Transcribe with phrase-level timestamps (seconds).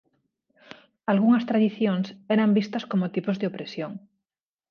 [1.11, 2.05] Algunhas tradicións
[2.35, 3.91] eran vistas como tipos de opresión.